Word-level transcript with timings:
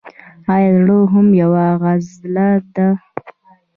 ایا 0.53 0.69
زړه 0.77 0.97
هم 1.11 1.27
یوه 1.41 1.65
عضله 1.89 2.47
ده 2.75 2.87